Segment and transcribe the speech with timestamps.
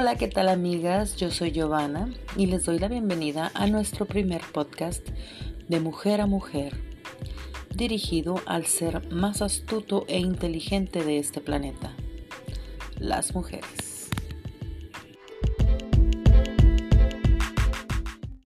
[0.00, 1.16] Hola, ¿qué tal amigas?
[1.16, 5.04] Yo soy Giovanna y les doy la bienvenida a nuestro primer podcast
[5.66, 6.76] de Mujer a Mujer,
[7.74, 11.96] dirigido al ser más astuto e inteligente de este planeta,
[13.00, 13.87] las mujeres.